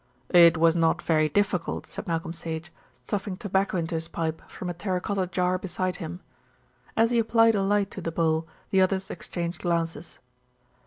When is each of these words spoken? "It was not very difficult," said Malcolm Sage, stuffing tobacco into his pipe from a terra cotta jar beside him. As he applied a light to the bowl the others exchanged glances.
"It 0.29 0.57
was 0.57 0.75
not 0.75 0.99
very 0.99 1.29
difficult," 1.29 1.85
said 1.85 2.07
Malcolm 2.07 2.33
Sage, 2.33 2.71
stuffing 2.91 3.37
tobacco 3.37 3.77
into 3.77 3.93
his 3.93 4.07
pipe 4.07 4.41
from 4.49 4.67
a 4.67 4.73
terra 4.73 4.99
cotta 4.99 5.27
jar 5.27 5.59
beside 5.59 5.97
him. 5.97 6.21
As 6.97 7.11
he 7.11 7.19
applied 7.19 7.53
a 7.53 7.61
light 7.61 7.91
to 7.91 8.01
the 8.01 8.11
bowl 8.11 8.47
the 8.71 8.81
others 8.81 9.11
exchanged 9.11 9.61
glances. 9.61 10.17